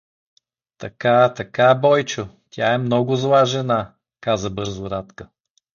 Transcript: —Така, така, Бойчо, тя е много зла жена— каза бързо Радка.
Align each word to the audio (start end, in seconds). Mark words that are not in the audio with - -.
—Така, 0.77 1.33
така, 1.33 1.75
Бойчо, 1.75 2.27
тя 2.49 2.73
е 2.73 2.77
много 2.77 3.15
зла 3.15 3.45
жена— 3.45 3.93
каза 4.21 4.49
бързо 4.49 4.89
Радка. 4.91 5.29